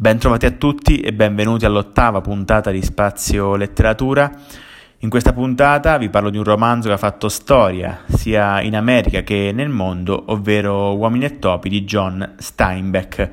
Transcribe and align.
Bentrovati 0.00 0.46
a 0.46 0.52
tutti 0.52 1.00
e 1.00 1.12
benvenuti 1.12 1.64
all'ottava 1.64 2.20
puntata 2.20 2.70
di 2.70 2.82
Spazio 2.82 3.56
Letteratura. 3.56 4.30
In 4.98 5.10
questa 5.10 5.32
puntata 5.32 5.98
vi 5.98 6.08
parlo 6.08 6.30
di 6.30 6.36
un 6.36 6.44
romanzo 6.44 6.86
che 6.86 6.94
ha 6.94 6.98
fatto 6.98 7.28
storia 7.28 8.02
sia 8.06 8.62
in 8.62 8.76
America 8.76 9.22
che 9.22 9.50
nel 9.52 9.70
mondo, 9.70 10.22
ovvero 10.26 10.96
Uomini 10.96 11.24
e 11.24 11.40
Topi 11.40 11.68
di 11.68 11.82
John 11.82 12.34
Steinbeck, 12.36 13.28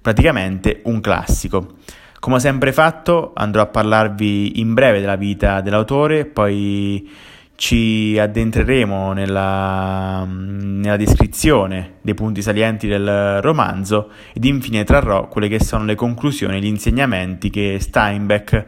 praticamente 0.00 0.80
un 0.84 1.02
classico. 1.02 1.74
Come 2.18 2.36
ho 2.36 2.38
sempre 2.38 2.72
fatto, 2.72 3.32
andrò 3.34 3.60
a 3.60 3.66
parlarvi 3.66 4.58
in 4.58 4.72
breve 4.72 5.00
della 5.00 5.16
vita 5.16 5.60
dell'autore, 5.60 6.24
poi 6.24 7.10
ci 7.56 8.18
addentreremo 8.18 9.12
nella, 9.12 10.24
nella, 10.28 10.96
descrizione 10.96 11.94
dei 12.02 12.14
punti 12.14 12.42
salienti 12.42 12.86
del 12.86 13.40
romanzo 13.40 14.10
ed 14.32 14.44
infine 14.44 14.84
trarrò 14.84 15.26
quelle 15.28 15.48
che 15.48 15.60
sono 15.60 15.84
le 15.84 15.94
conclusioni 15.94 16.60
gli 16.60 16.66
insegnamenti 16.66 17.50
che 17.50 17.78
Steinbeck 17.80 18.64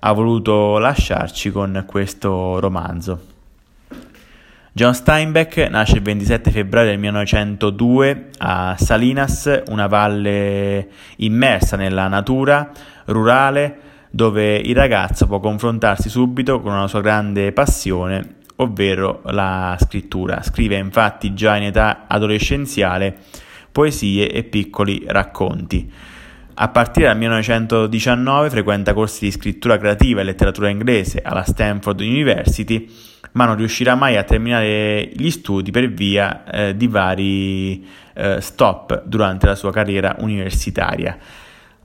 ha 0.00 0.12
voluto 0.12 0.78
lasciarci 0.78 1.50
con 1.50 1.84
questo 1.86 2.58
romanzo. 2.60 3.32
John 4.72 4.92
Steinbeck 4.92 5.68
nasce 5.70 5.96
il 5.96 6.02
27 6.02 6.50
febbraio 6.50 6.88
del 6.88 6.98
1902 6.98 8.30
a 8.38 8.74
Salinas, 8.76 9.62
una 9.68 9.86
valle 9.86 10.88
immersa 11.18 11.76
nella 11.76 12.08
natura 12.08 12.72
rurale 13.04 13.92
dove 14.14 14.54
il 14.54 14.76
ragazzo 14.76 15.26
può 15.26 15.40
confrontarsi 15.40 16.08
subito 16.08 16.60
con 16.60 16.72
una 16.72 16.86
sua 16.86 17.00
grande 17.00 17.50
passione, 17.50 18.36
ovvero 18.56 19.22
la 19.24 19.76
scrittura. 19.80 20.40
Scrive 20.40 20.76
infatti 20.76 21.34
già 21.34 21.56
in 21.56 21.64
età 21.64 22.04
adolescenziale 22.06 23.16
poesie 23.72 24.30
e 24.30 24.44
piccoli 24.44 25.02
racconti. 25.08 25.90
A 26.54 26.68
partire 26.68 27.08
dal 27.08 27.16
1919 27.18 28.50
frequenta 28.50 28.94
corsi 28.94 29.24
di 29.24 29.32
scrittura 29.32 29.78
creativa 29.78 30.20
e 30.20 30.24
letteratura 30.24 30.68
inglese 30.68 31.20
alla 31.20 31.42
Stanford 31.42 31.98
University, 31.98 32.88
ma 33.32 33.46
non 33.46 33.56
riuscirà 33.56 33.96
mai 33.96 34.16
a 34.16 34.22
terminare 34.22 35.10
gli 35.12 35.30
studi 35.32 35.72
per 35.72 35.90
via 35.90 36.44
eh, 36.44 36.76
di 36.76 36.86
vari 36.86 37.84
eh, 38.14 38.40
stop 38.40 39.02
durante 39.06 39.46
la 39.46 39.56
sua 39.56 39.72
carriera 39.72 40.14
universitaria. 40.20 41.18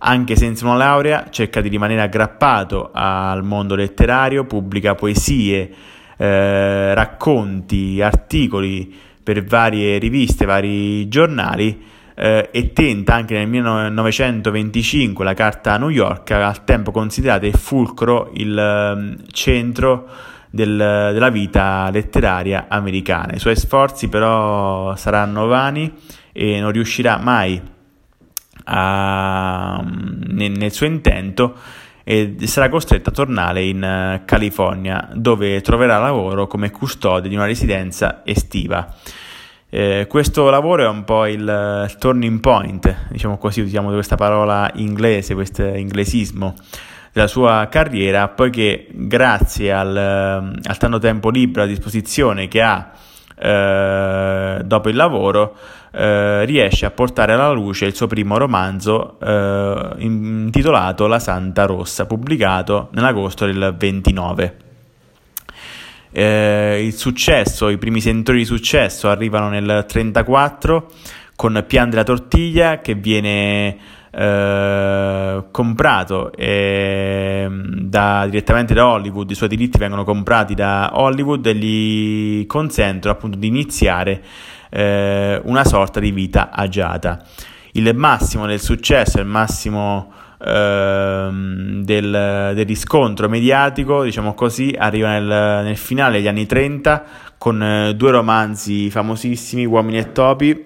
Anche 0.01 0.35
senza 0.35 0.65
una 0.65 0.77
laurea 0.77 1.27
cerca 1.29 1.61
di 1.61 1.67
rimanere 1.67 2.01
aggrappato 2.01 2.91
al 2.93 3.43
mondo 3.43 3.75
letterario, 3.75 4.45
pubblica 4.45 4.95
poesie, 4.95 5.69
eh, 6.17 6.93
racconti, 6.93 8.01
articoli 8.01 8.93
per 9.21 9.43
varie 9.43 9.97
riviste, 9.97 10.45
vari 10.45 11.07
giornali 11.09 11.85
eh, 12.15 12.49
e 12.51 12.73
tenta 12.73 13.13
anche 13.13 13.37
nel 13.37 13.47
1925 13.47 15.23
la 15.23 15.33
carta 15.33 15.77
New 15.77 15.89
York, 15.89 16.31
al 16.31 16.63
tempo 16.63 16.91
considerata 16.91 17.45
il 17.45 17.55
fulcro, 17.55 18.31
il 18.33 18.93
um, 18.95 19.17
centro 19.31 20.07
del, 20.49 20.75
della 20.75 21.29
vita 21.29 21.89
letteraria 21.91 22.65
americana. 22.67 23.33
I 23.33 23.39
suoi 23.39 23.55
sforzi 23.55 24.09
però 24.09 24.95
saranno 24.95 25.47
vani 25.47 25.93
e 26.33 26.59
non 26.59 26.71
riuscirà 26.71 27.17
mai 27.17 27.61
a, 28.69 29.83
nel, 29.83 30.51
nel 30.51 30.71
suo 30.71 30.85
intento 30.85 31.55
e 32.03 32.35
sarà 32.45 32.69
costretto 32.69 33.09
a 33.09 33.13
tornare 33.13 33.63
in 33.63 33.83
uh, 33.83 34.25
California 34.25 35.09
dove 35.13 35.61
troverà 35.61 35.97
lavoro 35.99 36.47
come 36.47 36.71
custode 36.71 37.29
di 37.29 37.35
una 37.35 37.45
residenza 37.45 38.21
estiva. 38.23 38.95
Eh, 39.71 40.07
questo 40.09 40.49
lavoro 40.49 40.83
è 40.83 40.87
un 40.87 41.03
po' 41.03 41.27
il, 41.27 41.41
il, 41.41 41.95
turning 41.99 42.39
point, 42.39 43.09
diciamo 43.11 43.37
così, 43.37 43.61
usiamo 43.61 43.91
questa 43.91 44.15
parola 44.15 44.71
inglese, 44.75 45.35
questo 45.35 45.63
inglesismo 45.63 46.55
della 47.11 47.27
sua 47.27 47.67
carriera, 47.69 48.27
poiché 48.29 48.87
grazie 48.91 49.71
al, 49.71 49.95
al 49.95 50.77
tanto 50.77 50.97
tempo 50.97 51.29
libero 51.29 51.65
a 51.65 51.67
disposizione 51.67 52.47
che 52.47 52.61
ha 52.61 52.91
eh, 53.41 53.47
dopo 54.65 54.89
il 54.89 54.95
lavoro, 54.95 55.55
eh, 55.91 56.45
riesce 56.45 56.85
a 56.85 56.91
portare 56.91 57.33
alla 57.33 57.51
luce 57.51 57.85
il 57.85 57.95
suo 57.95 58.07
primo 58.07 58.37
romanzo 58.37 59.19
eh, 59.19 59.93
intitolato 59.97 61.07
La 61.07 61.19
Santa 61.19 61.65
Rossa, 61.65 62.05
pubblicato 62.05 62.89
nell'agosto 62.91 63.45
del 63.45 63.75
29. 63.77 64.57
Eh, 66.11 66.83
il 66.83 66.93
successo, 66.93 67.69
i 67.69 67.77
primi 67.77 68.01
sentori 68.01 68.39
di 68.39 68.45
successo 68.45 69.09
arrivano 69.09 69.49
nel 69.49 69.61
1934 69.61 70.91
con 71.35 71.63
Pian 71.65 71.89
della 71.89 72.03
Tortiglia 72.03 72.79
che 72.79 72.95
viene 72.95 73.77
eh, 74.11 75.43
comprato 75.51 76.31
eh, 76.33 77.47
da, 77.49 78.25
direttamente 78.25 78.73
da 78.73 78.87
Hollywood, 78.87 79.29
i 79.29 79.35
suoi 79.35 79.49
diritti 79.49 79.77
vengono 79.77 80.03
comprati 80.03 80.55
da 80.55 80.91
Hollywood 80.93 81.45
e 81.45 81.55
gli 81.55 82.45
consentono 82.47 83.13
appunto 83.13 83.37
di 83.37 83.47
iniziare 83.47 84.21
eh, 84.69 85.39
una 85.43 85.63
sorta 85.63 85.99
di 85.99 86.11
vita 86.11 86.49
agiata. 86.51 87.23
Il 87.73 87.95
massimo 87.95 88.47
del 88.47 88.59
successo, 88.59 89.19
il 89.19 89.27
massimo 89.27 90.11
ehm, 90.43 91.83
del, 91.83 92.51
del, 92.55 92.65
riscontro 92.65 93.29
mediatico, 93.29 94.03
diciamo 94.03 94.33
così, 94.33 94.75
arriva 94.77 95.09
nel, 95.09 95.63
nel 95.63 95.77
finale 95.77 96.17
degli 96.17 96.27
anni 96.27 96.45
30 96.45 97.03
con 97.37 97.61
eh, 97.61 97.95
due 97.95 98.11
romanzi 98.11 98.89
famosissimi, 98.89 99.65
Uomini 99.65 99.99
e 99.99 100.11
Topi, 100.11 100.65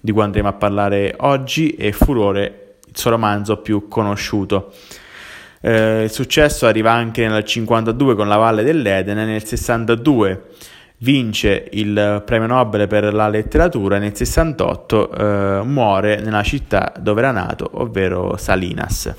di 0.00 0.12
cui 0.12 0.22
andremo 0.22 0.48
a 0.48 0.52
parlare 0.52 1.14
oggi, 1.18 1.70
e 1.70 1.92
Furore 1.92 2.61
il 2.92 2.98
suo 2.98 3.10
romanzo 3.10 3.56
più 3.56 3.88
conosciuto. 3.88 4.72
Eh, 5.60 6.04
il 6.04 6.10
successo 6.10 6.66
arriva 6.66 6.92
anche 6.92 7.26
nel 7.26 7.44
52 7.44 8.14
con 8.14 8.28
La 8.28 8.36
Valle 8.36 8.62
dell'Eden 8.62 9.18
e 9.18 9.24
nel 9.24 9.44
62 9.44 10.50
vince 10.98 11.68
il 11.72 12.22
premio 12.24 12.46
Nobel 12.46 12.86
per 12.86 13.12
la 13.12 13.28
letteratura 13.28 13.96
e 13.96 13.98
nel 13.98 14.14
68 14.14 15.10
eh, 15.10 15.62
muore 15.64 16.20
nella 16.20 16.42
città 16.42 16.92
dove 16.98 17.20
era 17.20 17.30
nato, 17.30 17.70
ovvero 17.74 18.36
Salinas. 18.36 19.12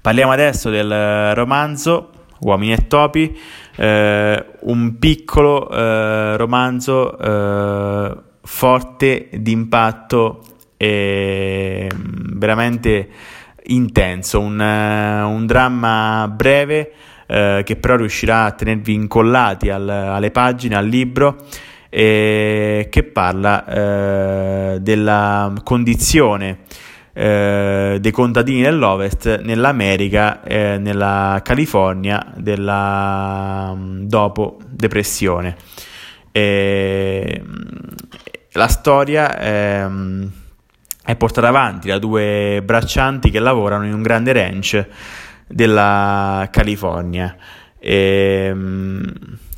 Parliamo 0.00 0.32
adesso 0.32 0.70
del 0.70 1.34
romanzo 1.34 2.10
Uomini 2.40 2.72
e 2.72 2.86
Topi, 2.86 3.36
eh, 3.76 4.46
un 4.60 4.98
piccolo 4.98 5.68
eh, 5.70 6.36
romanzo 6.36 7.18
eh, 7.18 8.16
forte 8.42 9.28
d'impatto 9.32 10.42
e 10.78 11.90
mm, 11.92 12.38
veramente 12.38 13.08
intenso, 13.64 14.40
un, 14.40 14.58
eh, 14.58 15.22
un 15.22 15.44
dramma 15.44 16.32
breve 16.34 16.92
eh, 17.26 17.62
che 17.64 17.76
però 17.76 17.96
riuscirà 17.96 18.44
a 18.44 18.52
tenervi 18.52 18.94
incollati 18.94 19.68
al, 19.68 19.86
alle 19.86 20.30
pagine, 20.30 20.76
al 20.76 20.86
libro 20.86 21.36
e 21.90 22.86
che 22.90 23.02
parla 23.02 23.66
eh, 23.66 24.78
della 24.80 25.52
condizione 25.62 26.60
eh, 27.18 27.98
dei 28.00 28.12
contadini 28.12 28.62
dell'Ovest 28.62 29.40
nell'America, 29.42 30.40
eh, 30.44 30.78
nella 30.78 31.40
California 31.42 32.24
della 32.36 33.74
mm, 33.74 34.04
dopo 34.04 34.58
depressione. 34.68 35.56
E, 36.30 37.42
mm, 37.44 37.66
la 38.52 38.68
storia 38.68 39.36
è 41.08 41.16
portata 41.16 41.48
avanti 41.48 41.88
da 41.88 41.98
due 41.98 42.60
braccianti 42.62 43.30
che 43.30 43.38
lavorano 43.38 43.86
in 43.86 43.94
un 43.94 44.02
grande 44.02 44.30
ranch 44.34 44.86
della 45.46 46.46
California. 46.50 47.34
E, 47.78 48.48
ehm, 48.50 49.14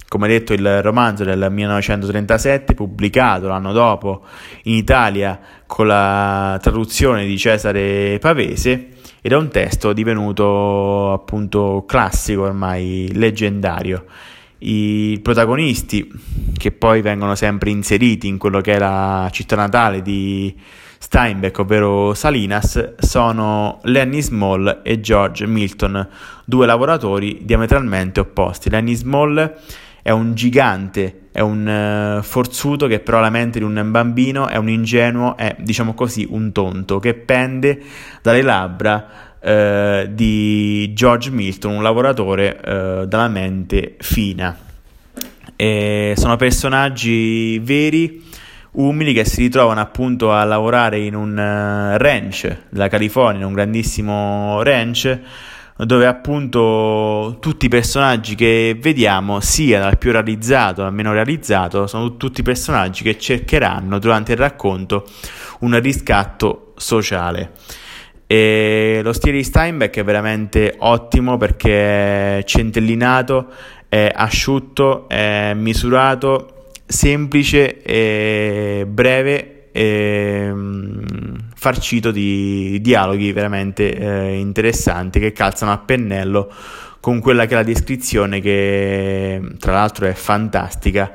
come 0.07 0.29
detto, 0.29 0.53
il 0.53 0.81
romanzo 0.81 1.25
del 1.25 1.49
1937, 1.51 2.75
pubblicato 2.75 3.49
l'anno 3.49 3.73
dopo 3.73 4.23
in 4.65 4.77
Italia 4.77 5.41
con 5.67 5.89
la 5.89 6.57
traduzione 6.63 7.27
di 7.27 7.37
Cesare 7.37 8.19
Pavese, 8.21 8.91
ed 9.21 9.33
è 9.33 9.35
un 9.35 9.49
testo 9.49 9.93
divenuto 9.93 11.13
appunto 11.13 11.83
classico, 11.85 12.43
ormai 12.43 13.11
leggendario. 13.13 14.05
I 14.59 15.19
protagonisti, 15.21 16.09
che 16.57 16.71
poi 16.71 17.01
vengono 17.01 17.35
sempre 17.35 17.71
inseriti 17.71 18.29
in 18.29 18.39
quello 18.39 18.61
che 18.61 18.75
è 18.75 18.79
la 18.79 19.29
città 19.33 19.57
natale 19.57 20.01
di 20.01 20.55
Steinbeck, 21.03 21.59
ovvero 21.59 22.13
Salinas, 22.13 22.95
sono 22.99 23.81
Lenny 23.85 24.21
Small 24.21 24.81
e 24.85 25.01
George 25.01 25.47
Milton, 25.47 26.07
due 26.45 26.67
lavoratori 26.67 27.39
diametralmente 27.41 28.21
opposti. 28.21 28.69
Lenny 28.69 28.95
Small 28.95 29.57
è 30.03 30.11
un 30.11 30.35
gigante, 30.35 31.29
è 31.33 31.41
un 31.41 32.19
uh, 32.19 32.23
forzuto 32.23 32.87
che 32.87 33.01
però 33.01 33.17
ha 33.17 33.23
la 33.23 33.31
mente 33.31 33.59
di 33.59 33.65
un 33.65 33.89
bambino, 33.91 34.47
è 34.47 34.57
un 34.57 34.69
ingenuo, 34.69 35.39
è 35.39 35.57
diciamo 35.59 35.95
così 35.95 36.27
un 36.29 36.53
tonto 36.53 36.99
che 36.99 37.15
pende 37.15 37.81
dalle 38.21 38.43
labbra 38.43 39.07
uh, 39.41 40.07
di 40.07 40.93
George 40.93 41.31
Milton, 41.31 41.77
un 41.77 41.83
lavoratore 41.83 42.61
uh, 42.63 43.07
dalla 43.07 43.29
mente 43.29 43.97
fina. 44.01 44.55
E 45.57 46.13
sono 46.17 46.37
personaggi 46.37 47.59
veri 47.59 48.29
umili 48.73 49.13
che 49.13 49.25
si 49.25 49.43
ritrovano 49.43 49.81
appunto 49.81 50.33
a 50.33 50.45
lavorare 50.45 51.01
in 51.01 51.15
un 51.15 51.33
uh, 51.33 51.97
ranch 51.97 52.57
della 52.69 52.89
California, 52.89 53.47
un 53.47 53.53
grandissimo 53.53 54.63
ranch 54.63 55.21
dove 55.77 56.07
appunto 56.07 57.39
tutti 57.41 57.67
i 57.67 57.69
personaggi 57.71 58.35
che 58.35 58.77
vediamo, 58.79 59.41
sia 59.41 59.81
dal 59.81 59.97
più 59.97 60.13
realizzato 60.13 60.85
al 60.85 60.93
meno 60.93 61.13
realizzato, 61.13 61.87
sono 61.87 62.17
tutti 62.17 62.43
personaggi 62.43 63.03
che 63.03 63.19
cercheranno 63.19 63.99
durante 63.99 64.33
il 64.33 64.39
racconto 64.39 65.07
un 65.61 65.79
riscatto 65.81 66.75
sociale. 66.77 67.53
E 68.27 69.01
lo 69.03 69.13
stile 69.13 69.39
di 69.39 69.45
Steinbeck 69.45 69.97
è 69.97 70.05
veramente 70.05 70.75
ottimo 70.79 71.37
perché 71.37 72.39
è 72.39 72.45
centellinato, 72.45 73.49
è 73.89 74.09
asciutto, 74.15 75.09
è 75.09 75.53
misurato, 75.55 76.60
semplice 76.91 77.83
e 77.83 78.85
breve 78.89 79.69
e 79.73 80.53
farcito 81.55 82.11
di 82.11 82.81
dialoghi 82.81 83.33
veramente 83.33 83.95
eh, 83.95 84.39
interessanti 84.39 85.21
che 85.21 85.33
calzano 85.33 85.73
a 85.73 85.79
pennello 85.79 86.53
con 87.01 87.21
quella 87.21 87.47
che 87.47 87.53
è 87.53 87.57
la 87.57 87.63
descrizione 87.63 88.41
che 88.41 89.41
tra 89.59 89.73
l'altro 89.73 90.07
è 90.07 90.13
fantastica 90.13 91.13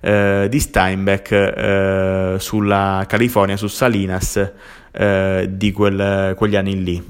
eh, 0.00 0.48
di 0.50 0.60
Steinbeck 0.60 1.30
eh, 1.30 2.36
sulla 2.38 3.04
California, 3.08 3.56
su 3.56 3.68
Salinas 3.68 4.52
eh, 4.92 5.48
di 5.50 5.72
quel, 5.72 6.34
quegli 6.36 6.56
anni 6.56 6.82
lì. 6.82 7.02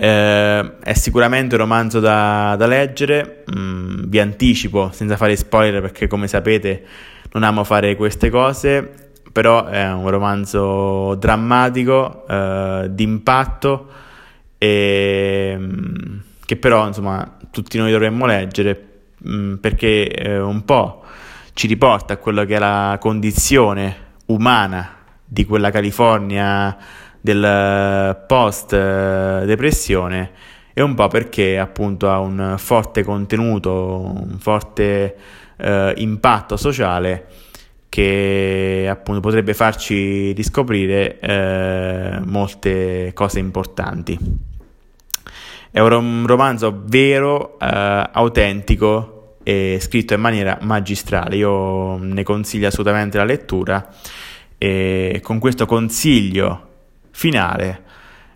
Eh, 0.00 0.78
è 0.78 0.92
sicuramente 0.94 1.56
un 1.56 1.60
romanzo 1.60 1.98
da, 1.98 2.54
da 2.56 2.66
leggere, 2.66 3.44
mm, 3.52 3.87
vi 4.08 4.18
anticipo 4.20 4.90
senza 4.92 5.16
fare 5.16 5.36
spoiler 5.36 5.80
perché 5.80 6.06
come 6.06 6.26
sapete 6.28 6.84
non 7.32 7.42
amo 7.42 7.62
fare 7.62 7.94
queste 7.94 8.30
cose, 8.30 9.10
però 9.32 9.66
è 9.66 9.92
un 9.92 10.08
romanzo 10.08 11.14
drammatico, 11.16 12.26
eh, 12.26 12.86
d'impatto 12.90 13.88
e 14.56 15.54
mm, 15.58 16.18
che 16.44 16.56
però 16.56 16.86
insomma 16.86 17.36
tutti 17.50 17.76
noi 17.78 17.92
dovremmo 17.92 18.24
leggere 18.26 18.86
mh, 19.18 19.36
mm, 19.36 19.54
perché 19.56 20.08
eh, 20.08 20.40
un 20.40 20.64
po' 20.64 21.02
ci 21.52 21.66
riporta 21.66 22.14
a 22.14 22.16
quello 22.16 22.44
che 22.44 22.56
è 22.56 22.58
la 22.58 22.96
condizione 22.98 24.06
umana 24.26 24.96
di 25.24 25.44
quella 25.44 25.70
California 25.70 26.76
del 27.20 28.24
post 28.26 28.70
depressione 28.70 30.30
e 30.78 30.82
un 30.82 30.94
po' 30.94 31.08
perché 31.08 31.58
appunto 31.58 32.08
ha 32.08 32.20
un 32.20 32.54
forte 32.56 33.02
contenuto, 33.02 34.14
un 34.14 34.38
forte 34.38 35.16
eh, 35.56 35.92
impatto 35.96 36.56
sociale 36.56 37.26
che 37.88 38.86
appunto 38.88 39.18
potrebbe 39.18 39.54
farci 39.54 40.30
riscoprire 40.30 41.18
eh, 41.18 42.20
molte 42.24 43.10
cose 43.12 43.40
importanti. 43.40 44.16
È 45.72 45.80
un 45.80 46.24
romanzo 46.28 46.82
vero, 46.84 47.58
eh, 47.58 48.10
autentico, 48.12 49.38
e 49.42 49.78
scritto 49.80 50.14
in 50.14 50.20
maniera 50.20 50.58
magistrale. 50.60 51.34
Io 51.34 51.96
ne 51.96 52.22
consiglio 52.22 52.68
assolutamente 52.68 53.18
la 53.18 53.24
lettura 53.24 53.92
e 54.56 55.18
con 55.24 55.40
questo 55.40 55.66
consiglio 55.66 56.66
finale 57.10 57.86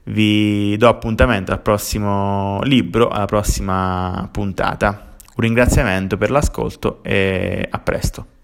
vi 0.05 0.77
do 0.77 0.89
appuntamento 0.89 1.53
al 1.53 1.61
prossimo 1.61 2.61
libro, 2.63 3.09
alla 3.09 3.27
prossima 3.27 4.29
puntata. 4.31 5.11
Un 5.35 5.45
ringraziamento 5.45 6.17
per 6.17 6.31
l'ascolto 6.31 7.03
e 7.03 7.67
a 7.71 7.79
presto. 7.79 8.33